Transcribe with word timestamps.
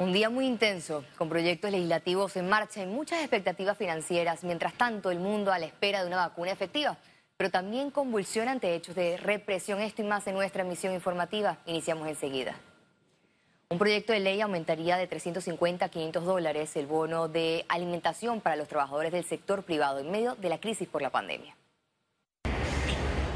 Un 0.00 0.12
día 0.12 0.28
muy 0.28 0.46
intenso, 0.46 1.04
con 1.16 1.28
proyectos 1.28 1.70
legislativos 1.70 2.34
en 2.34 2.48
marcha 2.48 2.82
y 2.82 2.86
muchas 2.86 3.20
expectativas 3.20 3.78
financieras. 3.78 4.42
Mientras 4.42 4.74
tanto, 4.74 5.12
el 5.12 5.20
mundo 5.20 5.52
a 5.52 5.58
la 5.60 5.66
espera 5.66 6.00
de 6.00 6.08
una 6.08 6.16
vacuna 6.16 6.50
efectiva, 6.50 6.98
pero 7.36 7.48
también 7.48 7.92
convulsiona 7.92 8.50
ante 8.50 8.74
hechos 8.74 8.96
de 8.96 9.16
represión. 9.16 9.80
Esto 9.80 10.02
y 10.02 10.04
más 10.04 10.26
en 10.26 10.34
nuestra 10.34 10.64
emisión 10.64 10.94
informativa. 10.94 11.58
Iniciamos 11.66 12.08
enseguida. 12.08 12.56
Un 13.68 13.78
proyecto 13.78 14.12
de 14.12 14.18
ley 14.18 14.40
aumentaría 14.40 14.96
de 14.96 15.06
350 15.06 15.84
a 15.84 15.88
500 15.88 16.24
dólares 16.24 16.74
el 16.74 16.88
bono 16.88 17.28
de 17.28 17.64
alimentación 17.68 18.40
para 18.40 18.56
los 18.56 18.66
trabajadores 18.66 19.12
del 19.12 19.24
sector 19.24 19.62
privado 19.62 20.00
en 20.00 20.10
medio 20.10 20.34
de 20.34 20.48
la 20.48 20.58
crisis 20.58 20.88
por 20.88 21.02
la 21.02 21.10
pandemia. 21.10 21.54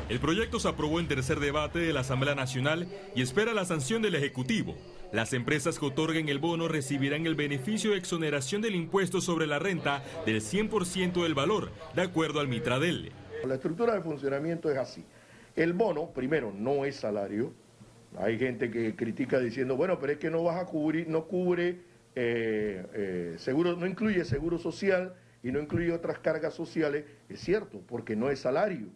El 0.09 0.21
proyecto 0.21 0.59
se 0.59 0.69
aprobó 0.69 1.01
en 1.01 1.09
tercer 1.09 1.39
debate 1.39 1.81
de 1.81 1.93
la 1.93 2.01
Asamblea 2.01 2.35
Nacional 2.35 2.89
y 3.15 3.21
espera 3.21 3.53
la 3.53 3.67
sanción 3.67 4.01
del 4.01 4.15
Ejecutivo. 4.15 4.75
Las 5.13 5.35
empresas 5.35 5.79
que 5.79 5.85
otorguen 5.85 6.31
el 6.31 6.39
bono 6.39 6.67
recibirán 6.67 7.27
el 7.27 7.35
beneficio 7.35 7.91
de 7.91 7.99
exoneración 7.99 8.63
del 8.63 8.75
impuesto 8.75 9.21
sobre 9.21 9.47
la 9.47 9.59
renta 9.59 10.03
del 10.25 10.41
100% 10.41 11.23
del 11.23 11.35
valor, 11.35 11.71
de 11.95 12.01
acuerdo 12.01 12.41
al 12.41 12.49
Mitradel. 12.49 13.13
La 13.45 13.57
estructura 13.57 13.95
de 13.95 14.01
funcionamiento 14.01 14.71
es 14.71 14.79
así. 14.79 15.05
El 15.55 15.75
bono, 15.75 16.11
primero, 16.15 16.55
no 16.57 16.87
es 16.87 16.97
salario. 16.97 17.53
Hay 18.17 18.39
gente 18.39 18.71
que 18.71 18.97
critica 18.97 19.39
diciendo, 19.39 19.77
bueno, 19.77 19.99
pero 19.99 20.15
es 20.15 20.19
que 20.19 20.31
no 20.31 20.43
vas 20.43 20.59
a 20.59 20.65
cubrir, 20.65 21.07
no 21.07 21.27
cubre 21.27 21.83
eh, 22.15 22.87
eh, 22.95 23.35
seguro, 23.37 23.77
no 23.77 23.87
incluye 23.87 24.25
seguro 24.25 24.59
social 24.59 25.15
y 25.43 25.53
no 25.53 25.61
incluye 25.61 25.93
otras 25.93 26.19
cargas 26.21 26.55
sociales. 26.55 27.05
Es 27.29 27.41
cierto, 27.41 27.83
porque 27.87 28.17
no 28.17 28.31
es 28.31 28.39
salario. 28.41 28.87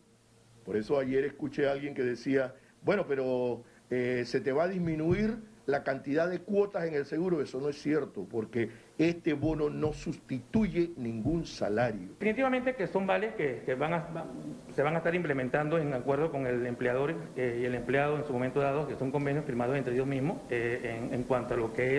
Por 0.65 0.77
eso 0.77 0.99
ayer 0.99 1.25
escuché 1.25 1.69
a 1.69 1.73
alguien 1.73 1.95
que 1.95 2.03
decía, 2.03 2.55
bueno, 2.83 3.07
pero 3.07 3.63
eh, 3.91 4.25
se 4.27 4.41
te 4.41 4.53
va 4.53 4.65
a 4.65 4.69
disminuir 4.69 5.37
la 5.67 5.85
cantidad 5.85 6.29
de 6.29 6.41
cuotas 6.41 6.85
en 6.85 6.95
el 6.95 7.05
seguro. 7.05 7.41
Eso 7.41 7.61
no 7.61 7.69
es 7.69 7.81
cierto, 7.81 8.27
porque 8.29 8.71
este 8.99 9.33
bono 9.33 9.71
no 9.71 9.93
sustituye 9.93 10.91
ningún 10.97 11.47
salario. 11.47 12.09
Definitivamente 12.19 12.75
que 12.75 12.87
son 12.87 13.07
vales 13.07 13.35
que, 13.35 13.63
se 13.65 13.75
van 13.75 13.95
a 14.95 14.99
estar 14.99 15.15
implementando 15.15 15.79
en 15.79 15.95
acuerdo 15.95 16.31
con 16.31 16.47
el 16.47 16.67
empleador 16.67 17.15
eh, 17.37 17.61
y 17.63 17.65
el 17.65 17.75
empleado 17.75 18.17
en 18.17 18.25
su 18.25 18.33
momento 18.33 18.61
dado, 18.61 18.89
que 18.89 18.97
son 18.97 19.11
convenios 19.11 19.45
firmados 19.45 19.77
entre 19.77 19.95
ellos 19.95 20.07
mismos 20.07 20.39
eh, 20.51 21.09
en, 21.13 21.23
cuanto 21.25 21.55
a 21.55 21.57
lo 21.57 21.73
que 21.73 21.99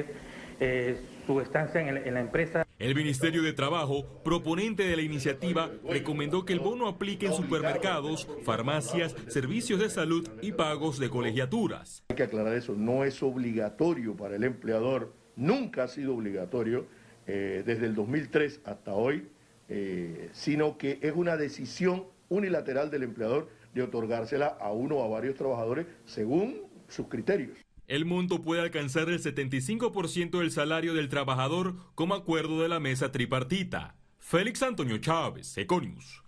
es 0.59 0.98
su 1.26 1.40
estancia 1.42 1.82
en 1.82 2.14
la 2.14 2.20
empresa 2.20 2.62
el 2.84 2.95
Ministerio 2.95 3.44
de 3.44 3.53
Trabajo, 3.53 4.06
proponente 4.26 4.84
de 4.84 4.98
la 4.98 5.02
iniciativa, 5.02 5.72
recomendó 5.88 6.44
que 6.44 6.52
el 6.52 6.59
bono 6.59 6.90
aplique 6.90 7.28
en 7.28 7.34
supermercados, 7.34 8.28
farmacias, 8.44 9.16
servicios 9.30 9.80
de 9.80 9.90
salud 9.90 10.28
y 10.42 10.52
pagos 10.52 11.00
de 11.00 11.09
colegiaturas. 11.09 12.03
Hay 12.09 12.17
que 12.17 12.23
aclarar 12.23 12.53
eso, 12.53 12.75
no 12.75 13.06
es 13.06 13.23
obligatorio 13.23 14.17
para 14.17 14.36
el 14.36 14.44
empleador, 14.44 15.14
nunca 15.38 15.86
ha 15.86 15.88
sido 15.88 16.14
obligatorio 16.14 16.86
eh, 17.25 17.64
desde 17.66 17.86
el 17.86 17.95
2003 17.95 18.59
hasta 18.66 18.94
hoy, 18.94 19.30
eh, 19.70 20.30
sino 20.34 20.78
que 20.78 21.00
es 21.02 21.14
una 21.16 21.38
decisión 21.38 22.03
unilateral 22.28 22.92
del 22.92 23.03
empleador 23.03 23.47
de 23.73 23.84
otorgársela 23.84 24.47
a 24.47 24.73
uno 24.73 24.97
o 24.97 25.06
a 25.06 25.08
varios 25.08 25.36
trabajadores 25.36 25.86
según 26.03 26.64
sus 26.90 27.08
criterios. 27.08 27.58
El 27.94 28.06
monto 28.06 28.42
puede 28.42 28.64
alcanzar 28.64 29.08
el 29.10 29.22
75% 29.22 30.40
del 30.40 30.50
salario 30.50 30.96
del 30.96 31.10
trabajador 31.10 31.76
como 31.94 32.16
acuerdo 32.16 32.60
de 32.64 32.68
la 32.68 32.80
mesa 32.80 33.12
tripartita. 33.12 33.94
Félix 34.18 34.64
Antonio 34.64 34.98
Chávez, 34.98 35.56
Econius. 35.60 36.24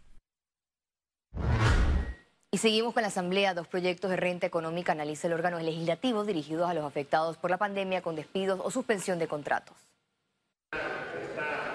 Y 2.52 2.60
seguimos 2.60 2.94
con 2.94 3.02
la 3.02 3.08
Asamblea. 3.08 3.56
Dos 3.56 3.68
proyectos 3.68 4.12
de 4.12 4.18
renta 4.18 4.46
económica 4.46 4.92
analiza 4.92 5.26
el 5.26 5.34
órgano 5.34 5.60
legislativo 5.60 6.24
dirigidos 6.24 6.70
a 6.70 6.76
los 6.76 6.86
afectados 6.86 7.36
por 7.38 7.50
la 7.50 7.58
pandemia 7.58 8.04
con 8.04 8.16
despidos 8.16 8.62
o 8.64 8.70
suspensión 8.70 9.18
de 9.18 9.28
contratos. 9.28 9.76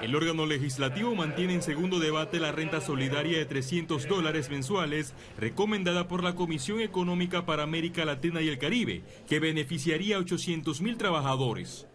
El 0.00 0.16
órgano 0.16 0.46
legislativo 0.46 1.14
mantiene 1.14 1.52
en 1.52 1.60
segundo 1.60 1.98
debate 1.98 2.40
la 2.40 2.52
renta 2.52 2.80
solidaria 2.80 3.36
de 3.36 3.44
300 3.44 4.08
dólares 4.08 4.48
mensuales 4.48 5.12
recomendada 5.36 6.08
por 6.08 6.24
la 6.24 6.34
Comisión 6.34 6.80
Económica 6.80 7.44
para 7.44 7.64
América 7.64 8.06
Latina 8.06 8.40
y 8.40 8.48
el 8.48 8.58
Caribe, 8.58 9.02
que 9.28 9.40
beneficiaría 9.40 10.16
a 10.16 10.20
800 10.20 10.80
mil 10.80 10.96
trabajadores. 10.96 11.86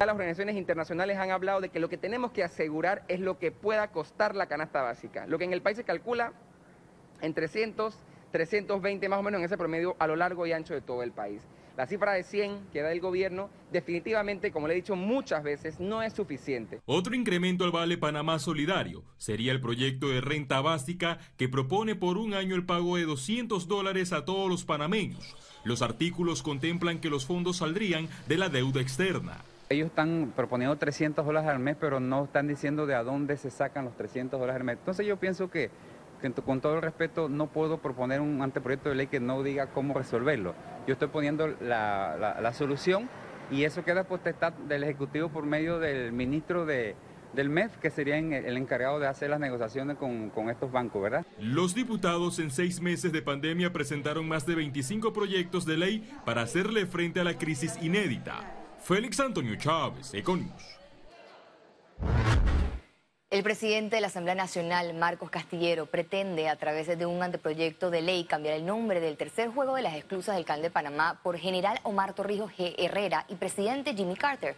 Las 0.00 0.08
organizaciones 0.08 0.56
internacionales 0.56 1.16
han 1.16 1.30
hablado 1.30 1.60
de 1.60 1.68
que 1.68 1.78
lo 1.78 1.88
que 1.88 1.96
tenemos 1.96 2.32
que 2.32 2.42
asegurar 2.42 3.04
es 3.06 3.20
lo 3.20 3.38
que 3.38 3.52
pueda 3.52 3.92
costar 3.92 4.34
la 4.34 4.46
canasta 4.46 4.82
básica. 4.82 5.24
Lo 5.28 5.38
que 5.38 5.44
en 5.44 5.52
el 5.52 5.62
país 5.62 5.76
se 5.76 5.84
calcula 5.84 6.32
en 7.20 7.34
300, 7.34 7.96
320 8.32 9.08
más 9.08 9.20
o 9.20 9.22
menos 9.22 9.38
en 9.38 9.44
ese 9.44 9.56
promedio 9.56 9.94
a 10.00 10.08
lo 10.08 10.16
largo 10.16 10.44
y 10.44 10.52
ancho 10.52 10.74
de 10.74 10.80
todo 10.80 11.04
el 11.04 11.12
país. 11.12 11.40
La 11.76 11.86
cifra 11.86 12.12
de 12.12 12.22
100 12.22 12.68
que 12.70 12.82
da 12.82 12.92
el 12.92 13.00
gobierno 13.00 13.48
definitivamente, 13.72 14.52
como 14.52 14.68
le 14.68 14.74
he 14.74 14.76
dicho 14.76 14.94
muchas 14.94 15.42
veces, 15.42 15.80
no 15.80 16.02
es 16.02 16.12
suficiente. 16.12 16.80
Otro 16.84 17.14
incremento 17.14 17.64
al 17.64 17.72
Vale 17.72 17.96
Panamá 17.96 18.38
Solidario 18.38 19.02
sería 19.16 19.52
el 19.52 19.60
proyecto 19.60 20.08
de 20.08 20.20
renta 20.20 20.60
básica 20.60 21.18
que 21.38 21.48
propone 21.48 21.94
por 21.94 22.18
un 22.18 22.34
año 22.34 22.54
el 22.54 22.66
pago 22.66 22.96
de 22.96 23.04
200 23.04 23.68
dólares 23.68 24.12
a 24.12 24.26
todos 24.26 24.50
los 24.50 24.64
panameños. 24.64 25.34
Los 25.64 25.80
artículos 25.80 26.42
contemplan 26.42 27.00
que 27.00 27.08
los 27.08 27.24
fondos 27.24 27.58
saldrían 27.58 28.08
de 28.28 28.36
la 28.36 28.50
deuda 28.50 28.82
externa. 28.82 29.38
Ellos 29.70 29.86
están 29.86 30.34
proponiendo 30.36 30.76
300 30.76 31.24
dólares 31.24 31.48
al 31.48 31.58
mes, 31.58 31.76
pero 31.80 31.98
no 31.98 32.24
están 32.24 32.46
diciendo 32.48 32.84
de 32.84 32.94
a 32.94 33.02
dónde 33.02 33.38
se 33.38 33.50
sacan 33.50 33.86
los 33.86 33.96
300 33.96 34.38
dólares 34.38 34.60
al 34.60 34.66
mes. 34.66 34.76
Entonces 34.78 35.06
yo 35.06 35.16
pienso 35.16 35.50
que 35.50 35.70
con 36.44 36.60
todo 36.60 36.76
el 36.76 36.82
respeto, 36.82 37.28
no 37.28 37.48
puedo 37.48 37.78
proponer 37.78 38.20
un 38.20 38.42
anteproyecto 38.42 38.88
de 38.88 38.94
ley 38.94 39.06
que 39.08 39.20
no 39.20 39.42
diga 39.42 39.68
cómo 39.68 39.94
resolverlo. 39.94 40.54
Yo 40.86 40.94
estoy 40.94 41.08
poniendo 41.08 41.48
la, 41.48 42.52
solución 42.54 43.08
y 43.50 43.64
eso 43.64 43.84
queda 43.84 44.04
potestad 44.04 44.52
del 44.52 44.84
Ejecutivo 44.84 45.28
por 45.28 45.44
medio 45.44 45.78
del 45.78 46.12
ministro 46.12 46.64
de, 46.64 46.94
del 47.34 47.48
MEF, 47.48 47.76
que 47.78 47.90
sería 47.90 48.18
el 48.18 48.56
encargado 48.56 49.00
de 49.00 49.06
hacer 49.06 49.30
las 49.30 49.40
negociaciones 49.40 49.96
con, 49.96 50.30
con, 50.30 50.48
estos 50.48 50.70
bancos, 50.70 51.02
¿verdad? 51.02 51.26
Los 51.38 51.74
diputados 51.74 52.38
en 52.38 52.50
seis 52.50 52.80
meses 52.80 53.12
de 53.12 53.22
pandemia 53.22 53.72
presentaron 53.72 54.28
más 54.28 54.46
de 54.46 54.54
25 54.54 55.12
proyectos 55.12 55.66
de 55.66 55.76
ley 55.76 56.10
para 56.24 56.42
hacerle 56.42 56.86
frente 56.86 57.20
a 57.20 57.24
la 57.24 57.36
crisis 57.36 57.76
inédita. 57.82 58.40
Félix 58.80 59.20
Antonio 59.20 59.56
Chávez, 59.56 60.12
Econius. 60.14 60.81
El 63.32 63.42
presidente 63.42 63.96
de 63.96 64.02
la 64.02 64.08
Asamblea 64.08 64.34
Nacional, 64.34 64.92
Marcos 64.92 65.30
Castillero, 65.30 65.86
pretende 65.86 66.50
a 66.50 66.56
través 66.56 66.86
de 66.86 67.06
un 67.06 67.22
anteproyecto 67.22 67.90
de 67.90 68.02
ley 68.02 68.24
cambiar 68.24 68.56
el 68.56 68.66
nombre 68.66 69.00
del 69.00 69.16
tercer 69.16 69.48
juego 69.48 69.74
de 69.74 69.80
las 69.80 69.94
exclusas 69.94 70.36
del 70.36 70.44
Canal 70.44 70.60
de 70.60 70.68
Panamá 70.70 71.18
por 71.22 71.38
General 71.38 71.80
Omar 71.84 72.12
Torrijos 72.12 72.52
G. 72.52 72.74
Herrera 72.76 73.24
y 73.30 73.36
presidente 73.36 73.94
Jimmy 73.94 74.16
Carter. 74.16 74.54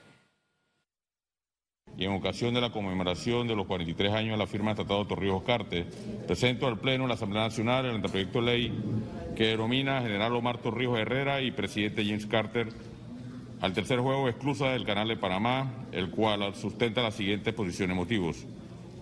Y 1.96 2.04
en 2.04 2.14
ocasión 2.14 2.52
de 2.52 2.62
la 2.62 2.72
conmemoración 2.72 3.46
de 3.46 3.54
los 3.54 3.66
43 3.66 4.12
años 4.12 4.32
de 4.32 4.38
la 4.38 4.48
firma 4.48 4.70
del 4.70 4.84
Tratado 4.84 5.06
Torrijos 5.06 5.44
Carter, 5.44 5.86
presento 6.26 6.66
al 6.66 6.80
Pleno 6.80 7.04
de 7.04 7.08
la 7.10 7.14
Asamblea 7.14 7.44
Nacional 7.44 7.86
el 7.86 7.94
anteproyecto 7.94 8.40
de 8.40 8.44
ley 8.44 8.72
que 9.36 9.50
denomina 9.50 10.02
General 10.02 10.34
Omar 10.34 10.58
Torrijos 10.58 10.98
Herrera 10.98 11.40
y 11.42 11.52
presidente 11.52 12.04
James 12.04 12.26
Carter 12.26 12.70
al 13.60 13.72
tercer 13.72 14.00
juego 14.00 14.28
exclusa 14.28 14.70
del 14.70 14.84
Canal 14.84 15.06
de 15.06 15.16
Panamá, 15.16 15.86
el 15.92 16.10
cual 16.10 16.56
sustenta 16.56 17.02
las 17.02 17.14
siguientes 17.14 17.54
posiciones 17.54 17.96
motivos 17.96 18.44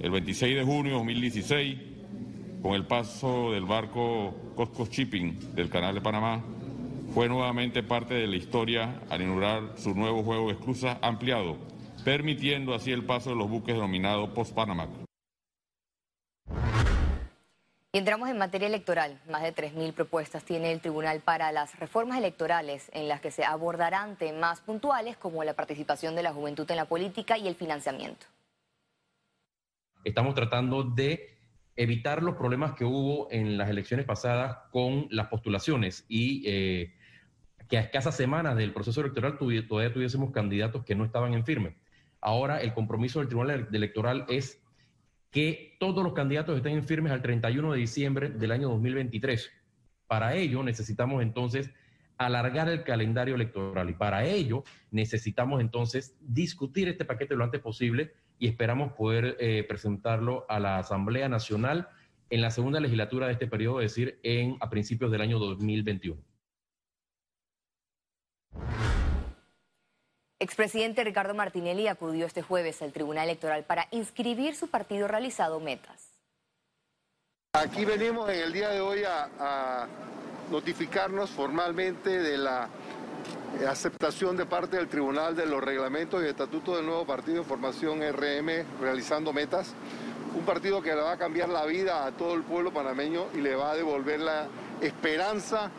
el 0.00 0.10
26 0.10 0.56
de 0.56 0.64
junio 0.64 0.92
de 0.92 0.98
2016, 0.98 1.78
con 2.62 2.74
el 2.74 2.86
paso 2.86 3.52
del 3.52 3.64
barco 3.64 4.34
Costco 4.56 4.86
Shipping 4.86 5.54
del 5.54 5.68
Canal 5.68 5.94
de 5.94 6.00
Panamá, 6.00 6.42
fue 7.14 7.28
nuevamente 7.28 7.82
parte 7.82 8.14
de 8.14 8.26
la 8.26 8.36
historia 8.36 9.00
al 9.10 9.20
inaugurar 9.20 9.74
su 9.76 9.94
nuevo 9.94 10.22
juego 10.22 10.48
de 10.48 10.54
esclusas 10.54 10.98
ampliado, 11.02 11.56
permitiendo 12.04 12.74
así 12.74 12.90
el 12.90 13.04
paso 13.04 13.30
de 13.30 13.36
los 13.36 13.50
buques 13.50 13.74
denominados 13.74 14.30
Post-Panamá. 14.30 14.88
Y 17.94 17.98
entramos 17.98 18.30
en 18.30 18.38
materia 18.38 18.68
electoral. 18.68 19.20
Más 19.28 19.42
de 19.42 19.54
3.000 19.54 19.92
propuestas 19.92 20.42
tiene 20.44 20.72
el 20.72 20.80
Tribunal 20.80 21.20
para 21.20 21.52
las 21.52 21.78
reformas 21.78 22.16
electorales, 22.16 22.90
en 22.94 23.06
las 23.06 23.20
que 23.20 23.30
se 23.30 23.44
abordarán 23.44 24.16
temas 24.16 24.62
puntuales 24.62 25.18
como 25.18 25.44
la 25.44 25.52
participación 25.52 26.16
de 26.16 26.22
la 26.22 26.32
juventud 26.32 26.70
en 26.70 26.76
la 26.76 26.86
política 26.86 27.36
y 27.36 27.48
el 27.48 27.54
financiamiento 27.54 28.26
estamos 30.04 30.34
tratando 30.34 30.82
de 30.82 31.36
evitar 31.76 32.22
los 32.22 32.36
problemas 32.36 32.72
que 32.72 32.84
hubo 32.84 33.28
en 33.30 33.56
las 33.56 33.70
elecciones 33.70 34.06
pasadas 34.06 34.58
con 34.70 35.06
las 35.10 35.28
postulaciones 35.28 36.04
y 36.08 36.42
eh, 36.46 36.94
que 37.68 37.78
a 37.78 37.80
escasas 37.80 38.14
semanas 38.14 38.56
del 38.56 38.72
proceso 38.72 39.00
electoral 39.00 39.38
todavía 39.38 39.92
tuviésemos 39.92 40.30
candidatos 40.32 40.84
que 40.84 40.94
no 40.94 41.04
estaban 41.04 41.32
en 41.34 41.44
firme. 41.44 41.76
Ahora 42.20 42.60
el 42.60 42.74
compromiso 42.74 43.18
del 43.18 43.28
Tribunal 43.28 43.68
Electoral 43.72 44.26
es 44.28 44.62
que 45.30 45.76
todos 45.80 46.04
los 46.04 46.12
candidatos 46.12 46.56
estén 46.56 46.74
en 46.74 46.84
firmes 46.84 47.10
al 47.10 47.22
31 47.22 47.72
de 47.72 47.78
diciembre 47.78 48.28
del 48.28 48.52
año 48.52 48.68
2023. 48.68 49.50
Para 50.06 50.34
ello 50.36 50.62
necesitamos 50.62 51.22
entonces 51.22 51.70
alargar 52.18 52.68
el 52.68 52.84
calendario 52.84 53.34
electoral 53.34 53.88
y 53.88 53.94
para 53.94 54.24
ello 54.26 54.62
necesitamos 54.90 55.60
entonces 55.60 56.14
discutir 56.20 56.88
este 56.88 57.06
paquete 57.06 57.34
lo 57.34 57.44
antes 57.44 57.60
posible 57.60 58.12
y 58.38 58.48
esperamos 58.48 58.92
poder 58.92 59.36
eh, 59.40 59.64
presentarlo 59.68 60.46
a 60.48 60.58
la 60.58 60.78
Asamblea 60.78 61.28
Nacional 61.28 61.88
en 62.30 62.40
la 62.40 62.50
segunda 62.50 62.80
legislatura 62.80 63.26
de 63.26 63.34
este 63.34 63.46
periodo, 63.46 63.80
es 63.80 63.92
decir, 63.92 64.18
en, 64.22 64.56
a 64.60 64.70
principios 64.70 65.10
del 65.10 65.20
año 65.20 65.38
2021. 65.38 66.20
Expresidente 70.42 71.04
Ricardo 71.04 71.34
Martinelli 71.34 71.86
acudió 71.86 72.26
este 72.26 72.42
jueves 72.42 72.82
al 72.82 72.92
Tribunal 72.92 73.28
Electoral 73.28 73.62
para 73.62 73.86
inscribir 73.92 74.56
su 74.56 74.68
partido 74.68 75.06
realizado 75.06 75.60
Metas. 75.60 76.12
Aquí 77.52 77.84
venimos 77.84 78.28
en 78.28 78.40
el 78.40 78.52
día 78.52 78.70
de 78.70 78.80
hoy 78.80 79.02
a, 79.04 79.86
notificarnos 80.50 81.30
formalmente 81.30 82.10
de 82.10 82.38
la 82.38 82.68
aceptación 83.68 84.36
de 84.36 84.46
parte 84.46 84.76
del 84.76 84.88
Tribunal 84.88 85.36
de 85.36 85.46
los 85.46 85.62
reglamentos 85.62 86.22
y 86.22 86.26
estatutos 86.26 86.76
del 86.76 86.86
nuevo 86.86 87.06
partido 87.06 87.38
de 87.38 87.44
formación 87.44 88.00
RM 88.00 88.80
realizando 88.80 89.32
metas. 89.32 89.74
Un 90.34 90.44
partido 90.44 90.82
que 90.82 90.94
le 90.94 91.02
va 91.02 91.12
a 91.12 91.18
cambiar 91.18 91.48
la 91.48 91.64
vida 91.66 92.06
a 92.06 92.12
todo 92.12 92.34
el 92.34 92.42
pueblo 92.42 92.72
panameño 92.72 93.26
y 93.34 93.38
le 93.38 93.54
va 93.54 93.72
a 93.72 93.76
devolver 93.76 94.20
la 94.20 94.48
esperanza. 94.80 95.70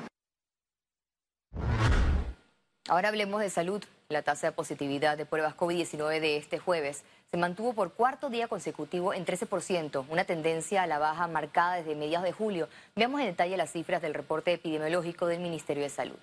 Ahora 2.87 3.09
hablemos 3.09 3.41
de 3.41 3.49
salud. 3.49 3.83
La 4.09 4.21
tasa 4.21 4.47
de 4.47 4.53
positividad 4.53 5.17
de 5.17 5.25
pruebas 5.25 5.55
COVID-19 5.57 6.19
de 6.19 6.37
este 6.37 6.59
jueves 6.59 7.03
se 7.31 7.37
mantuvo 7.37 7.73
por 7.73 7.93
cuarto 7.93 8.29
día 8.29 8.47
consecutivo 8.47 9.13
en 9.13 9.25
13%, 9.25 10.05
una 10.07 10.25
tendencia 10.25 10.83
a 10.83 10.87
la 10.87 10.99
baja 10.99 11.27
marcada 11.27 11.75
desde 11.75 11.95
mediados 11.95 12.25
de 12.25 12.31
julio. 12.31 12.69
Veamos 12.95 13.21
en 13.21 13.27
detalle 13.27 13.57
las 13.57 13.71
cifras 13.71 14.01
del 14.03 14.13
reporte 14.13 14.53
epidemiológico 14.53 15.25
del 15.25 15.39
Ministerio 15.39 15.81
de 15.81 15.89
Salud. 15.89 16.17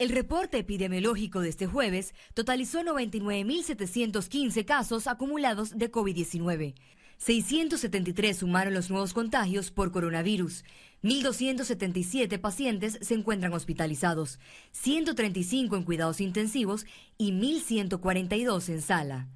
El 0.00 0.08
reporte 0.08 0.56
epidemiológico 0.56 1.42
de 1.42 1.50
este 1.50 1.66
jueves 1.66 2.14
totalizó 2.32 2.80
99.715 2.80 4.64
casos 4.64 5.06
acumulados 5.06 5.76
de 5.76 5.92
COVID-19. 5.92 6.72
673 7.18 8.38
sumaron 8.38 8.72
los 8.72 8.88
nuevos 8.88 9.12
contagios 9.12 9.70
por 9.70 9.92
coronavirus. 9.92 10.64
1.277 11.02 12.40
pacientes 12.40 12.98
se 13.02 13.12
encuentran 13.12 13.52
hospitalizados, 13.52 14.38
135 14.72 15.76
en 15.76 15.82
cuidados 15.82 16.22
intensivos 16.22 16.86
y 17.18 17.32
1.142 17.32 18.70
en 18.70 18.80
sala. 18.80 19.28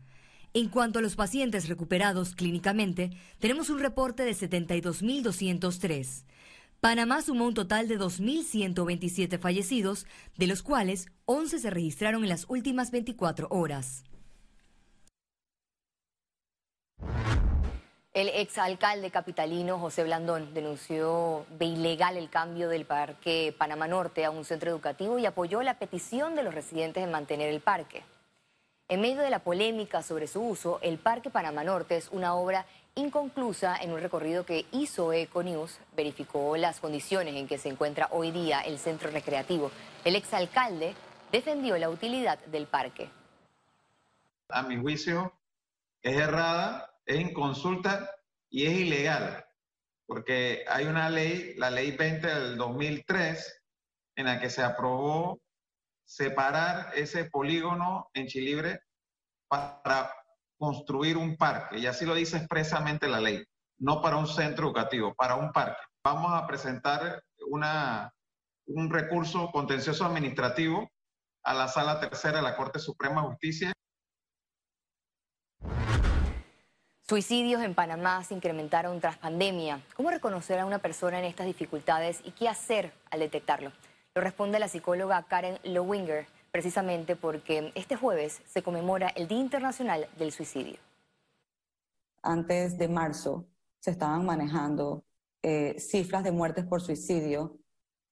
En 0.54 0.70
cuanto 0.70 0.98
a 0.98 1.02
los 1.02 1.14
pacientes 1.14 1.68
recuperados 1.68 2.34
clínicamente, 2.34 3.10
tenemos 3.38 3.68
un 3.68 3.80
reporte 3.80 4.24
de 4.24 4.32
72.203. 4.32 6.24
Panamá 6.84 7.22
sumó 7.22 7.46
un 7.46 7.54
total 7.54 7.88
de 7.88 7.98
2.127 7.98 9.38
fallecidos, 9.38 10.06
de 10.36 10.46
los 10.46 10.62
cuales 10.62 11.06
11 11.24 11.58
se 11.58 11.70
registraron 11.70 12.24
en 12.24 12.28
las 12.28 12.44
últimas 12.46 12.90
24 12.90 13.48
horas. 13.48 14.04
El 18.12 18.28
exalcalde 18.28 19.10
capitalino 19.10 19.78
José 19.78 20.04
Blandón 20.04 20.52
denunció 20.52 21.46
de 21.58 21.64
ilegal 21.64 22.18
el 22.18 22.28
cambio 22.28 22.68
del 22.68 22.84
Parque 22.84 23.54
Panamá 23.56 23.88
Norte 23.88 24.26
a 24.26 24.30
un 24.30 24.44
centro 24.44 24.70
educativo 24.70 25.18
y 25.18 25.24
apoyó 25.24 25.62
la 25.62 25.78
petición 25.78 26.34
de 26.34 26.42
los 26.42 26.54
residentes 26.54 27.02
de 27.02 27.10
mantener 27.10 27.48
el 27.48 27.62
parque. 27.62 28.02
En 28.90 29.00
medio 29.00 29.22
de 29.22 29.30
la 29.30 29.38
polémica 29.38 30.02
sobre 30.02 30.26
su 30.26 30.42
uso, 30.42 30.80
el 30.82 30.98
Parque 30.98 31.30
Panamá 31.30 31.64
Norte 31.64 31.96
es 31.96 32.10
una 32.12 32.34
obra 32.34 32.66
inconclusa 32.96 33.76
en 33.76 33.92
un 33.92 34.00
recorrido 34.00 34.46
que 34.46 34.66
hizo 34.72 35.12
Econews, 35.12 35.78
verificó 35.96 36.56
las 36.56 36.80
condiciones 36.80 37.34
en 37.34 37.48
que 37.48 37.58
se 37.58 37.68
encuentra 37.68 38.08
hoy 38.12 38.30
día 38.30 38.60
el 38.60 38.78
centro 38.78 39.10
recreativo. 39.10 39.70
El 40.04 40.16
exalcalde 40.16 40.94
defendió 41.32 41.76
la 41.76 41.90
utilidad 41.90 42.38
del 42.46 42.66
parque. 42.66 43.10
A 44.48 44.62
mi 44.62 44.76
juicio 44.76 45.32
es 46.02 46.16
errada 46.16 46.94
es 47.06 47.20
inconsulta 47.20 48.10
y 48.48 48.66
es 48.66 48.72
ilegal, 48.72 49.44
porque 50.06 50.64
hay 50.68 50.86
una 50.86 51.10
ley, 51.10 51.54
la 51.56 51.70
ley 51.70 51.92
20 51.92 52.26
del 52.26 52.56
2003, 52.56 53.62
en 54.16 54.26
la 54.26 54.40
que 54.40 54.48
se 54.48 54.62
aprobó 54.62 55.40
separar 56.04 56.92
ese 56.94 57.24
polígono 57.24 58.10
en 58.14 58.26
Chilibre 58.26 58.80
para 59.48 60.14
construir 60.58 61.16
un 61.16 61.36
parque, 61.36 61.78
y 61.78 61.86
así 61.86 62.04
lo 62.04 62.14
dice 62.14 62.36
expresamente 62.36 63.08
la 63.08 63.20
ley, 63.20 63.44
no 63.78 64.00
para 64.00 64.16
un 64.16 64.26
centro 64.26 64.66
educativo, 64.66 65.14
para 65.14 65.36
un 65.36 65.52
parque. 65.52 65.82
Vamos 66.04 66.32
a 66.32 66.46
presentar 66.46 67.22
una, 67.48 68.12
un 68.66 68.90
recurso 68.90 69.50
contencioso 69.52 70.04
administrativo 70.04 70.88
a 71.42 71.54
la 71.54 71.68
Sala 71.68 72.00
Tercera 72.00 72.38
de 72.38 72.44
la 72.44 72.56
Corte 72.56 72.78
Suprema 72.78 73.22
de 73.22 73.28
Justicia 73.28 73.72
Suicidios 77.06 77.62
en 77.62 77.74
Panamá 77.74 78.24
se 78.24 78.32
incrementaron 78.32 78.98
tras 78.98 79.18
pandemia. 79.18 79.78
¿Cómo 79.94 80.08
reconocer 80.08 80.58
a 80.58 80.64
una 80.64 80.78
persona 80.78 81.18
en 81.18 81.26
estas 81.26 81.44
dificultades 81.44 82.22
y 82.24 82.30
qué 82.30 82.48
hacer 82.48 82.94
al 83.10 83.20
detectarlo? 83.20 83.72
Lo 84.14 84.22
responde 84.22 84.58
la 84.58 84.68
psicóloga 84.68 85.22
Karen 85.24 85.58
Lowinger, 85.64 86.26
precisamente 86.54 87.16
porque 87.16 87.72
este 87.74 87.96
jueves 87.96 88.40
se 88.46 88.62
conmemora 88.62 89.08
el 89.08 89.26
Día 89.26 89.40
Internacional 89.40 90.08
del 90.16 90.30
Suicidio. 90.30 90.78
Antes 92.22 92.78
de 92.78 92.86
marzo 92.86 93.48
se 93.80 93.90
estaban 93.90 94.24
manejando 94.24 95.02
eh, 95.42 95.74
cifras 95.80 96.22
de 96.22 96.30
muertes 96.30 96.64
por 96.64 96.80
suicidio, 96.80 97.58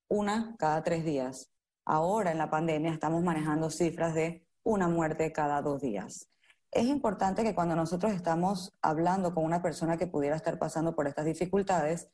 una 0.09 0.56
cada 0.59 0.83
tres 0.83 1.05
días. 1.05 1.53
Ahora 1.85 2.33
en 2.33 2.39
la 2.39 2.50
pandemia 2.50 2.93
estamos 2.93 3.23
manejando 3.23 3.71
cifras 3.71 4.12
de 4.12 4.45
una 4.65 4.88
muerte 4.88 5.31
cada 5.31 5.62
dos 5.62 5.81
días 5.81 6.29
es 6.73 6.87
importante 6.87 7.45
que 7.45 7.55
cuando 7.55 7.77
nosotros 7.77 8.12
estamos 8.12 8.73
hablando 8.81 9.35
con 9.35 9.45
una 9.45 9.61
persona 9.61 9.99
que 9.99 10.06
pudiera 10.06 10.35
estar 10.35 10.59
pasando 10.59 10.97
por 10.97 11.06
estas 11.06 11.27
dificultades, 11.27 12.09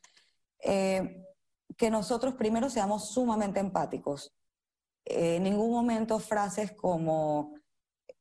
eh, 0.61 1.25
que 1.77 1.89
nosotros 1.89 2.33
primero 2.33 2.69
seamos 2.69 3.09
sumamente 3.13 3.61
empáticos. 3.61 4.35
En 5.09 5.43
ningún 5.43 5.71
momento 5.71 6.19
frases 6.19 6.71
como 6.71 7.55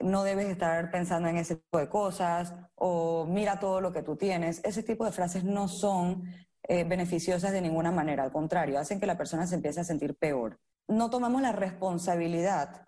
no 0.00 0.22
debes 0.22 0.46
estar 0.48 0.90
pensando 0.90 1.28
en 1.28 1.36
ese 1.36 1.56
tipo 1.56 1.78
de 1.78 1.88
cosas 1.88 2.54
o 2.74 3.26
mira 3.26 3.58
todo 3.58 3.80
lo 3.80 3.92
que 3.92 4.02
tú 4.02 4.16
tienes, 4.16 4.60
ese 4.64 4.82
tipo 4.82 5.04
de 5.04 5.12
frases 5.12 5.44
no 5.44 5.68
son 5.68 6.24
eh, 6.62 6.84
beneficiosas 6.84 7.52
de 7.52 7.60
ninguna 7.60 7.90
manera, 7.90 8.22
al 8.22 8.32
contrario, 8.32 8.78
hacen 8.78 9.00
que 9.00 9.06
la 9.06 9.18
persona 9.18 9.46
se 9.46 9.54
empiece 9.54 9.80
a 9.80 9.84
sentir 9.84 10.16
peor. 10.16 10.60
No 10.86 11.10
tomamos 11.10 11.42
la 11.42 11.52
responsabilidad 11.52 12.86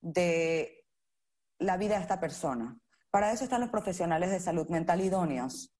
de 0.00 0.86
la 1.58 1.76
vida 1.76 1.96
de 1.96 2.02
esta 2.02 2.20
persona. 2.20 2.78
Para 3.10 3.32
eso 3.32 3.44
están 3.44 3.60
los 3.60 3.70
profesionales 3.70 4.30
de 4.30 4.40
salud 4.40 4.68
mental 4.68 5.00
idóneos. 5.00 5.72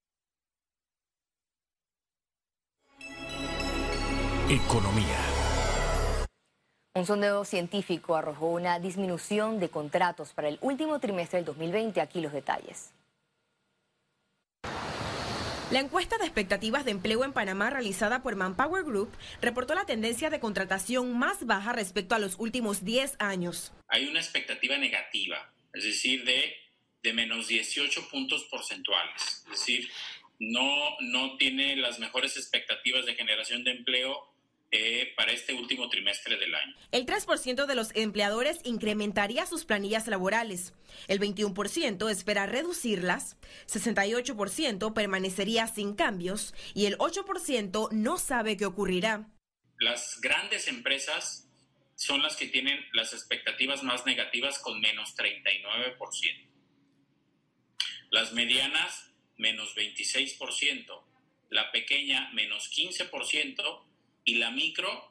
Economía. 4.49 5.28
Un 6.99 7.07
sondeo 7.07 7.45
científico 7.45 8.17
arrojó 8.17 8.49
una 8.49 8.81
disminución 8.81 9.61
de 9.61 9.69
contratos 9.69 10.33
para 10.33 10.49
el 10.49 10.59
último 10.61 10.99
trimestre 10.99 11.37
del 11.39 11.47
2020. 11.47 12.01
Aquí 12.01 12.21
los 12.21 12.33
detalles. 12.33 12.91
La 15.71 15.79
encuesta 15.79 16.19
de 16.19 16.25
expectativas 16.25 16.85
de 16.85 16.91
empleo 16.91 17.23
en 17.23 17.33
Panamá 17.33 17.71
realizada 17.71 18.21
por 18.21 18.35
Manpower 18.35 18.83
Group 18.83 19.13
reportó 19.41 19.77
la 19.77 19.85
tendencia 19.85 20.29
de 20.29 20.41
contratación 20.41 21.17
más 21.17 21.47
baja 21.47 21.73
respecto 21.73 22.17
a 22.17 22.19
los 22.19 22.35
últimos 22.37 22.85
10 22.85 23.15
años. 23.21 23.73
Hay 23.87 24.09
una 24.09 24.19
expectativa 24.19 24.77
negativa, 24.77 25.53
es 25.75 25.85
decir, 25.85 26.25
de 26.25 26.53
de 27.05 27.13
menos 27.13 27.47
18 27.47 28.09
puntos 28.09 28.43
porcentuales. 28.51 29.45
Es 29.45 29.51
decir, 29.51 29.89
no, 30.41 30.97
no 31.01 31.37
tiene 31.37 31.77
las 31.77 32.01
mejores 32.01 32.37
expectativas 32.37 33.07
de 33.07 33.15
generación 33.15 33.63
de 33.63 33.71
empleo 33.71 34.35
eh, 34.71 35.13
para 35.17 35.33
este 35.33 35.55
último 35.55 35.89
trimestre 35.89 36.37
del 36.37 36.55
año. 36.55 36.77
El 36.93 37.07
3% 37.07 37.67
de 37.67 37.75
los 37.75 37.95
empleadores 37.95 38.61
incrementaría 38.65 39.47
sus 39.47 39.65
planillas 39.65 40.07
laborales, 40.07 40.75
el 41.07 41.21
21% 41.21 42.11
espera 42.11 42.47
reducirlas, 42.47 43.37
68% 43.67 44.93
permanecería 44.95 45.67
sin 45.67 45.95
cambios 45.95 46.55
y 46.75 46.87
el 46.87 46.99
8% 46.99 47.91
no 47.93 48.19
sabe 48.19 48.57
qué 48.57 48.67
ocurrirá. 48.67 49.29
Las 49.79 50.21
grandes 50.21 50.69
empresas 50.69 51.49
son 51.95 52.23
las 52.23 52.37
que 52.37 52.47
tienen 52.47 52.79
las 52.93 53.13
expectativas 53.13 53.83
más 53.83 54.07
negativas 54.07 54.59
con 54.59 54.81
menos 54.81 55.17
39% 55.17 56.49
las 58.11 58.33
medianas 58.33 59.13
menos 59.37 59.75
26%, 59.77 61.05
la 61.51 61.71
pequeña 61.71 62.31
menos 62.33 62.71
15% 62.71 63.85
y 64.29 64.35
la 64.35 64.51
micro 64.51 65.11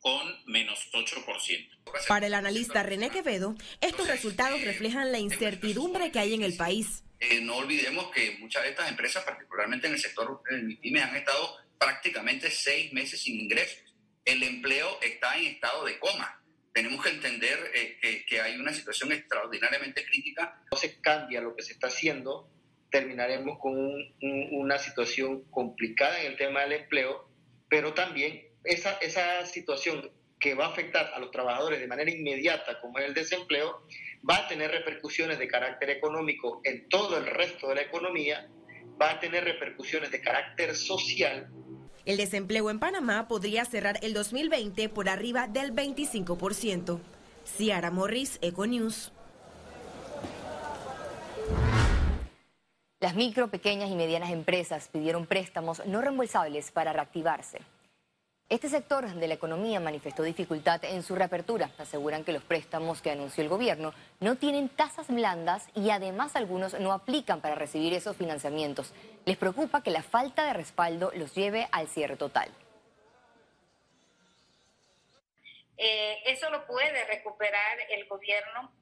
con 0.00 0.26
menos 0.46 0.90
8%. 0.92 1.68
Para 2.08 2.26
el 2.26 2.34
analista 2.34 2.82
René 2.82 3.10
Quevedo, 3.10 3.54
estos 3.80 4.08
resultados 4.08 4.60
reflejan 4.62 5.12
la 5.12 5.20
incertidumbre 5.20 6.10
que 6.10 6.18
hay 6.18 6.34
en 6.34 6.42
el 6.42 6.56
país. 6.56 7.04
Eh, 7.20 7.40
no 7.40 7.58
olvidemos 7.58 8.10
que 8.10 8.36
muchas 8.40 8.64
de 8.64 8.70
estas 8.70 8.90
empresas, 8.90 9.24
particularmente 9.24 9.86
en 9.86 9.92
el 9.92 10.00
sector 10.00 10.42
MIPYME, 10.50 11.00
han 11.00 11.16
estado 11.16 11.56
prácticamente 11.78 12.50
seis 12.50 12.92
meses 12.92 13.22
sin 13.22 13.40
ingresos. 13.40 13.94
El 14.24 14.42
empleo 14.42 14.98
está 15.00 15.38
en 15.38 15.46
estado 15.46 15.84
de 15.84 16.00
coma. 16.00 16.42
Tenemos 16.74 17.02
que 17.04 17.10
entender 17.10 17.70
eh, 17.72 17.98
que, 18.02 18.24
que 18.26 18.40
hay 18.40 18.58
una 18.58 18.72
situación 18.72 19.12
extraordinariamente 19.12 20.04
crítica. 20.04 20.60
No 20.72 20.76
se 20.76 21.00
cambia 21.00 21.40
lo 21.40 21.54
que 21.54 21.62
se 21.62 21.72
está 21.72 21.86
haciendo, 21.86 22.50
terminaremos 22.90 23.60
con 23.60 23.76
una 24.20 24.78
situación 24.78 25.44
complicada 25.50 26.20
en 26.20 26.32
el 26.32 26.36
tema 26.36 26.62
del 26.62 26.72
empleo, 26.72 27.30
pero 27.68 27.94
también 27.94 28.45
esa, 28.66 28.92
esa 28.98 29.44
situación 29.46 30.10
que 30.38 30.54
va 30.54 30.66
a 30.66 30.68
afectar 30.68 31.12
a 31.14 31.18
los 31.18 31.30
trabajadores 31.30 31.80
de 31.80 31.86
manera 31.86 32.10
inmediata, 32.10 32.80
como 32.80 32.98
es 32.98 33.06
el 33.06 33.14
desempleo, 33.14 33.82
va 34.28 34.38
a 34.38 34.48
tener 34.48 34.70
repercusiones 34.70 35.38
de 35.38 35.48
carácter 35.48 35.90
económico 35.90 36.60
en 36.64 36.88
todo 36.88 37.16
el 37.16 37.26
resto 37.26 37.68
de 37.68 37.76
la 37.76 37.82
economía, 37.82 38.48
va 39.00 39.12
a 39.12 39.20
tener 39.20 39.44
repercusiones 39.44 40.10
de 40.10 40.20
carácter 40.20 40.74
social. 40.74 41.48
El 42.04 42.16
desempleo 42.16 42.70
en 42.70 42.78
Panamá 42.78 43.26
podría 43.28 43.64
cerrar 43.64 43.98
el 44.02 44.14
2020 44.14 44.88
por 44.90 45.08
arriba 45.08 45.48
del 45.48 45.72
25%. 45.72 47.00
Ciara 47.44 47.90
Morris, 47.90 48.38
Econews. 48.42 49.12
Las 53.00 53.14
micro, 53.14 53.48
pequeñas 53.48 53.90
y 53.90 53.94
medianas 53.94 54.30
empresas 54.30 54.88
pidieron 54.88 55.26
préstamos 55.26 55.84
no 55.86 56.00
reembolsables 56.00 56.70
para 56.70 56.92
reactivarse. 56.92 57.58
Este 58.48 58.68
sector 58.68 59.08
de 59.08 59.26
la 59.26 59.34
economía 59.34 59.80
manifestó 59.80 60.22
dificultad 60.22 60.84
en 60.84 61.02
su 61.02 61.16
reapertura. 61.16 61.72
Aseguran 61.78 62.22
que 62.22 62.30
los 62.30 62.44
préstamos 62.44 63.02
que 63.02 63.10
anunció 63.10 63.42
el 63.42 63.48
gobierno 63.48 63.92
no 64.20 64.36
tienen 64.36 64.68
tasas 64.68 65.08
blandas 65.08 65.66
y 65.74 65.90
además 65.90 66.36
algunos 66.36 66.78
no 66.78 66.92
aplican 66.92 67.40
para 67.40 67.56
recibir 67.56 67.92
esos 67.92 68.16
financiamientos. 68.16 68.92
Les 69.24 69.36
preocupa 69.36 69.82
que 69.82 69.90
la 69.90 70.04
falta 70.04 70.46
de 70.46 70.52
respaldo 70.52 71.10
los 71.16 71.34
lleve 71.34 71.66
al 71.72 71.88
cierre 71.88 72.16
total. 72.16 72.48
Eh, 75.76 76.22
eso 76.26 76.48
lo 76.50 76.68
puede 76.68 77.04
recuperar 77.06 77.78
el 77.90 78.06
gobierno 78.06 78.72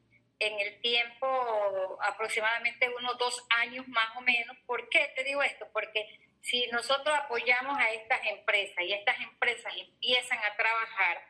en 0.40 0.60
el 0.60 0.78
tiempo 0.82 1.98
aproximadamente 2.02 2.94
unos 2.98 3.16
dos 3.16 3.42
años 3.48 3.88
más 3.88 4.14
o 4.18 4.20
menos. 4.20 4.58
¿Por 4.66 4.90
qué 4.90 5.10
te 5.16 5.24
digo 5.24 5.42
esto? 5.42 5.66
Porque 5.72 6.06
si 6.44 6.66
nosotros 6.66 7.14
apoyamos 7.24 7.78
a 7.78 7.90
estas 7.92 8.20
empresas 8.26 8.84
y 8.84 8.92
estas 8.92 9.18
empresas 9.18 9.72
empiezan 9.78 10.38
a 10.38 10.54
trabajar, 10.56 11.26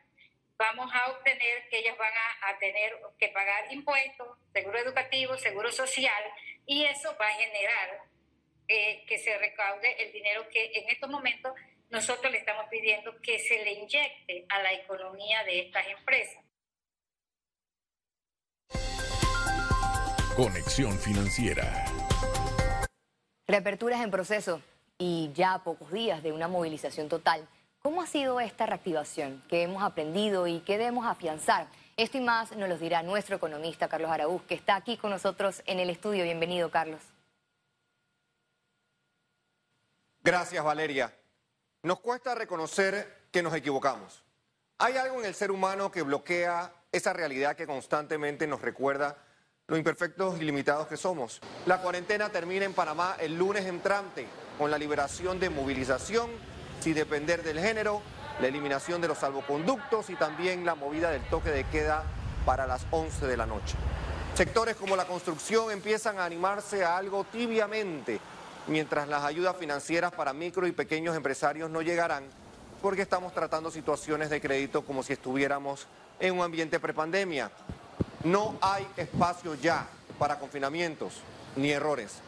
vamos 0.58 0.90
a 0.92 1.12
obtener 1.12 1.68
que 1.70 1.78
ellas 1.78 1.96
van 1.96 2.12
a, 2.42 2.58
tener 2.58 2.98
que 3.16 3.28
pagar 3.28 3.72
impuestos, 3.72 4.26
seguro 4.52 4.76
educativo, 4.78 5.36
seguro 5.38 5.70
social, 5.70 6.24
y 6.66 6.84
eso 6.84 7.16
va 7.20 7.28
a 7.28 7.34
generar 7.34 8.00
eh, 8.66 9.04
que 9.06 9.18
se 9.18 9.38
recaude 9.38 10.02
el 10.02 10.12
dinero 10.12 10.48
que 10.48 10.72
en 10.74 10.88
estos 10.88 11.08
momentos 11.08 11.52
nosotros 11.90 12.32
le 12.32 12.38
estamos 12.38 12.66
pidiendo 12.68 13.20
que 13.20 13.38
se 13.38 13.62
le 13.62 13.70
inyecte 13.70 14.46
a 14.48 14.62
la 14.62 14.72
economía 14.72 15.44
de 15.44 15.60
estas 15.60 15.86
empresas. 15.86 16.42
Conexión 20.34 20.98
financiera. 20.98 21.84
Reaperturas 23.46 24.02
en 24.02 24.10
proceso 24.10 24.60
y 24.98 25.30
ya 25.34 25.54
a 25.54 25.64
pocos 25.64 25.90
días 25.92 26.22
de 26.22 26.32
una 26.32 26.48
movilización 26.48 27.08
total. 27.08 27.46
¿Cómo 27.82 28.00
ha 28.00 28.06
sido 28.06 28.40
esta 28.40 28.66
reactivación? 28.66 29.42
¿Qué 29.48 29.62
hemos 29.62 29.82
aprendido 29.82 30.46
y 30.46 30.60
qué 30.60 30.78
debemos 30.78 31.06
afianzar? 31.06 31.66
Esto 31.96 32.18
y 32.18 32.22
más 32.22 32.56
nos 32.56 32.68
lo 32.68 32.78
dirá 32.78 33.02
nuestro 33.02 33.36
economista 33.36 33.88
Carlos 33.88 34.10
Araúz, 34.10 34.42
que 34.42 34.54
está 34.54 34.74
aquí 34.76 34.96
con 34.96 35.10
nosotros 35.10 35.62
en 35.66 35.80
el 35.80 35.90
estudio. 35.90 36.24
Bienvenido, 36.24 36.70
Carlos. 36.70 37.02
Gracias, 40.22 40.64
Valeria. 40.64 41.14
Nos 41.82 42.00
cuesta 42.00 42.34
reconocer 42.34 43.26
que 43.30 43.42
nos 43.42 43.54
equivocamos. 43.54 44.22
Hay 44.78 44.96
algo 44.96 45.20
en 45.20 45.26
el 45.26 45.34
ser 45.34 45.50
humano 45.50 45.90
que 45.90 46.02
bloquea 46.02 46.72
esa 46.90 47.12
realidad 47.12 47.54
que 47.56 47.66
constantemente 47.66 48.46
nos 48.46 48.62
recuerda 48.62 49.18
lo 49.66 49.78
imperfectos 49.78 50.38
y 50.38 50.44
limitados 50.44 50.88
que 50.88 50.98
somos. 50.98 51.40
La 51.64 51.80
cuarentena 51.80 52.28
termina 52.28 52.66
en 52.66 52.74
Panamá 52.74 53.16
el 53.18 53.38
lunes 53.38 53.64
entrante 53.64 54.26
con 54.58 54.70
la 54.70 54.76
liberación 54.76 55.40
de 55.40 55.48
movilización 55.48 56.28
sin 56.80 56.94
depender 56.94 57.42
del 57.42 57.58
género, 57.58 58.02
la 58.42 58.48
eliminación 58.48 59.00
de 59.00 59.08
los 59.08 59.16
salvoconductos 59.16 60.10
y 60.10 60.16
también 60.16 60.66
la 60.66 60.74
movida 60.74 61.10
del 61.10 61.22
toque 61.30 61.48
de 61.48 61.64
queda 61.64 62.04
para 62.44 62.66
las 62.66 62.84
11 62.90 63.26
de 63.26 63.36
la 63.38 63.46
noche. 63.46 63.74
Sectores 64.34 64.76
como 64.76 64.96
la 64.96 65.06
construcción 65.06 65.70
empiezan 65.70 66.18
a 66.18 66.26
animarse 66.26 66.84
a 66.84 66.98
algo 66.98 67.24
tibiamente, 67.24 68.20
mientras 68.66 69.08
las 69.08 69.24
ayudas 69.24 69.56
financieras 69.56 70.12
para 70.12 70.34
micro 70.34 70.66
y 70.66 70.72
pequeños 70.72 71.16
empresarios 71.16 71.70
no 71.70 71.80
llegarán, 71.80 72.24
porque 72.82 73.00
estamos 73.00 73.32
tratando 73.32 73.70
situaciones 73.70 74.28
de 74.28 74.42
crédito 74.42 74.84
como 74.84 75.02
si 75.02 75.14
estuviéramos 75.14 75.86
en 76.20 76.34
un 76.34 76.42
ambiente 76.42 76.78
prepandemia. 76.78 77.50
No 78.24 78.56
hay 78.62 78.86
espacio 78.96 79.54
ya 79.54 79.86
para 80.18 80.38
confinamientos 80.38 81.20
ni 81.56 81.70
errores. 81.70 82.20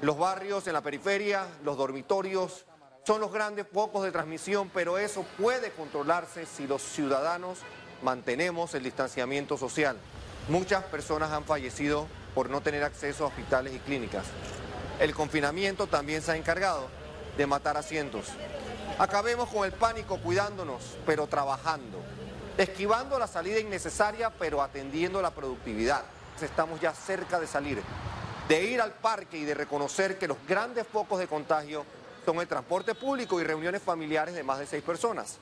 Los 0.00 0.16
barrios 0.16 0.66
en 0.66 0.72
la 0.72 0.80
periferia, 0.80 1.46
los 1.62 1.76
dormitorios, 1.76 2.64
son 3.06 3.20
los 3.20 3.30
grandes 3.30 3.66
focos 3.70 4.04
de 4.04 4.10
transmisión, 4.10 4.70
pero 4.72 4.96
eso 4.96 5.26
puede 5.38 5.70
controlarse 5.72 6.46
si 6.46 6.66
los 6.66 6.80
ciudadanos 6.80 7.58
mantenemos 8.02 8.74
el 8.74 8.84
distanciamiento 8.84 9.58
social. 9.58 9.98
Muchas 10.48 10.82
personas 10.84 11.30
han 11.30 11.44
fallecido 11.44 12.06
por 12.34 12.48
no 12.48 12.62
tener 12.62 12.82
acceso 12.82 13.24
a 13.24 13.28
hospitales 13.28 13.74
y 13.74 13.78
clínicas. 13.80 14.24
El 14.98 15.14
confinamiento 15.14 15.86
también 15.86 16.22
se 16.22 16.32
ha 16.32 16.36
encargado 16.36 16.88
de 17.36 17.46
matar 17.46 17.76
a 17.76 17.82
cientos. 17.82 18.28
Acabemos 18.98 19.50
con 19.50 19.66
el 19.66 19.72
pánico 19.72 20.16
cuidándonos, 20.18 20.96
pero 21.04 21.26
trabajando. 21.26 21.98
Esquivando 22.56 23.18
la 23.18 23.26
salida 23.26 23.58
innecesaria, 23.58 24.30
pero 24.30 24.62
atendiendo 24.62 25.20
la 25.20 25.30
productividad. 25.30 26.04
Estamos 26.40 26.80
ya 26.80 26.92
cerca 26.92 27.40
de 27.40 27.46
salir 27.46 27.82
de 28.48 28.62
ir 28.62 28.80
al 28.80 28.92
parque 28.92 29.38
y 29.38 29.44
de 29.44 29.54
reconocer 29.54 30.18
que 30.18 30.28
los 30.28 30.36
grandes 30.46 30.86
focos 30.86 31.18
de 31.18 31.26
contagio 31.26 31.84
son 32.24 32.40
el 32.40 32.48
transporte 32.48 32.94
público 32.94 33.40
y 33.40 33.44
reuniones 33.44 33.82
familiares 33.82 34.34
de 34.34 34.42
más 34.42 34.58
de 34.58 34.66
seis 34.66 34.82
personas. 34.82 35.38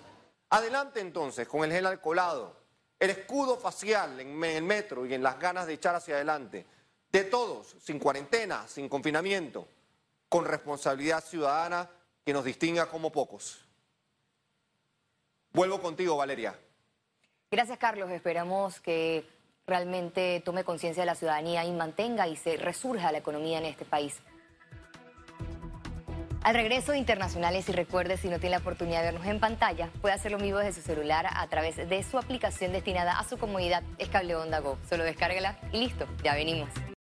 Adelante 0.50 1.00
entonces 1.00 1.49
con 1.49 1.64
el 1.64 1.73
gel 1.73 1.87
alcoholado, 1.87 2.57
el 2.99 3.11
escudo 3.11 3.57
facial 3.57 4.21
en 4.21 4.42
el 4.45 4.62
metro 4.62 5.07
y 5.07 5.14
en 5.14 5.23
las 5.23 5.38
ganas 5.38 5.66
de 5.66 5.75
echar 5.75 5.95
hacia 5.95 6.14
adelante, 6.14 6.66
de 7.11 7.25
todos, 7.25 7.75
sin 7.83 7.99
cuarentena, 7.99 8.66
sin 8.69 8.88
confinamiento, 8.88 9.66
con 10.28 10.45
responsabilidad 10.45 11.25
ciudadana 11.25 11.90
que 12.25 12.33
nos 12.33 12.45
distinga 12.45 12.87
como 12.87 13.11
pocos. 13.11 13.64
Vuelvo 15.52 15.83
contigo, 15.83 16.16
Valeria. 16.16 16.59
Gracias, 17.52 17.76
Carlos. 17.76 18.11
Esperamos 18.11 18.80
que 18.80 19.26
realmente 19.66 20.40
tome 20.42 20.64
conciencia 20.64 21.02
de 21.02 21.06
la 21.06 21.14
ciudadanía 21.14 21.66
y 21.66 21.71
mantenga 21.71 22.26
y 22.26 22.35
se 22.35 22.56
resurja 22.56 23.12
la 23.12 23.18
economía 23.18 23.59
en 23.59 23.66
este 23.66 23.85
país. 23.85 24.23
Al 26.42 26.54
regreso 26.54 26.94
internacionales 26.94 27.68
y 27.68 27.73
recuerde 27.73 28.16
si 28.16 28.30
no 28.30 28.40
tiene 28.40 28.56
la 28.56 28.62
oportunidad 28.62 29.00
de 29.00 29.12
vernos 29.12 29.26
en 29.26 29.38
pantalla, 29.38 29.90
puede 30.00 30.14
hacerlo 30.14 30.38
vivo 30.38 30.61
desde 30.61 30.80
su 30.80 30.87
celular 30.87 31.26
a 31.30 31.47
través 31.49 31.76
de 31.76 32.02
su 32.02 32.16
aplicación 32.16 32.73
destinada 32.73 33.18
a 33.18 33.25
su 33.28 33.37
comodidad, 33.37 33.82
es 33.99 34.09
Cable 34.09 34.35
Onda 34.35 34.61
Go. 34.61 34.78
Solo 34.88 35.04
descárgala 35.04 35.59
y 35.73 35.80
listo, 35.80 36.09
ya 36.25 36.35
venimos. 36.35 36.71